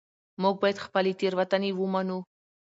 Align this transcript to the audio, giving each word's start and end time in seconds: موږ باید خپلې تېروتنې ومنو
موږ 0.41 0.55
باید 0.63 0.83
خپلې 0.85 1.11
تېروتنې 1.19 1.71
ومنو 1.75 2.19